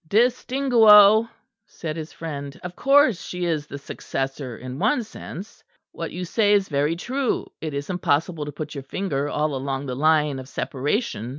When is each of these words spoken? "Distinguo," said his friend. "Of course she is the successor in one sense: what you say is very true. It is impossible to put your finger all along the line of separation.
"Distinguo," 0.09 1.29
said 1.67 1.95
his 1.95 2.11
friend. 2.11 2.59
"Of 2.63 2.75
course 2.75 3.21
she 3.23 3.45
is 3.45 3.67
the 3.67 3.77
successor 3.77 4.57
in 4.57 4.79
one 4.79 5.03
sense: 5.03 5.63
what 5.91 6.11
you 6.11 6.25
say 6.25 6.53
is 6.53 6.69
very 6.69 6.95
true. 6.95 7.45
It 7.61 7.75
is 7.75 7.87
impossible 7.91 8.45
to 8.45 8.51
put 8.51 8.73
your 8.73 8.83
finger 8.83 9.29
all 9.29 9.53
along 9.53 9.85
the 9.85 9.95
line 9.95 10.39
of 10.39 10.49
separation. 10.49 11.29